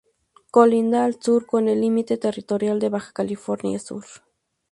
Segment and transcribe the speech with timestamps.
[0.49, 4.03] Colinda al sur con el límite territorial de Baja California Sur.